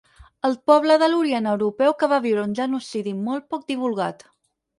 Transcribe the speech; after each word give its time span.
El 0.47 0.53
poble 0.69 0.95
de 1.03 1.09
l'orient 1.11 1.49
europeu 1.51 1.93
que 1.99 2.09
va 2.15 2.19
viure 2.25 2.47
un 2.49 2.57
genocidi 2.61 3.15
molt 3.29 3.47
poc 3.55 3.71
divulgat. 3.75 4.27